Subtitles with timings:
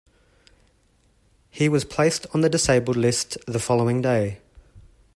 [1.51, 4.39] He was placed on the disabled list the following day.